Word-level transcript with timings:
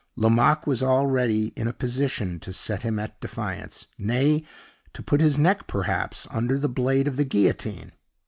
Lomaque 0.15 0.65
was 0.65 0.81
already 0.81 1.49
in 1.55 1.67
a 1.67 1.73
position 1.73 2.39
to 2.39 2.51
set 2.51 2.81
him 2.81 2.97
at 2.97 3.21
defiance 3.21 3.85
nay, 3.99 4.43
to 4.93 5.03
put 5.03 5.21
his 5.21 5.37
neck, 5.37 5.67
perhaps, 5.67 6.27
under 6.31 6.57
the 6.57 6.67
blade 6.67 7.07
of 7.07 7.17
the 7.17 7.23
guillotine. 7.23 7.91